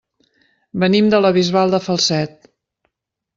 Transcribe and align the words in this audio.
Venim 0.83 1.11
de 1.15 1.19
la 1.25 1.31
Bisbal 1.35 1.75
de 1.75 1.81
Falset. 1.89 2.51